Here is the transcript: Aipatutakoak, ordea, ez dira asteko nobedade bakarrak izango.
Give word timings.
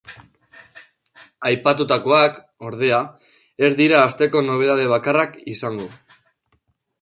Aipatutakoak, 1.49 2.39
ordea, 2.69 3.01
ez 3.69 3.71
dira 3.83 4.01
asteko 4.07 4.43
nobedade 4.49 4.89
bakarrak 4.95 5.39
izango. 5.55 5.89